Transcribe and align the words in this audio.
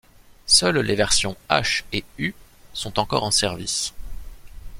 Seules 0.47 0.79
les 0.79 0.95
versions 0.95 1.37
H 1.47 1.83
et 1.93 2.03
U 2.17 2.33
sont 2.73 2.97
encore 2.97 3.23
en 3.23 3.29
service. 3.29 3.93